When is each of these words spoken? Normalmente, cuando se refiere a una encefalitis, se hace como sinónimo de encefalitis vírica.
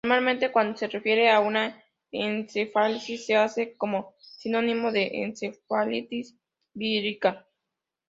Normalmente, 0.03 0.51
cuando 0.51 0.75
se 0.79 0.87
refiere 0.87 1.29
a 1.29 1.39
una 1.41 1.79
encefalitis, 2.11 3.23
se 3.27 3.35
hace 3.35 3.77
como 3.77 4.15
sinónimo 4.17 4.91
de 4.91 5.11
encefalitis 5.25 6.35
vírica. 6.73 7.45